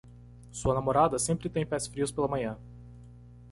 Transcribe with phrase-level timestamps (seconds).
[0.49, 2.57] Sua namorada sempre tem pés frios pela manhã.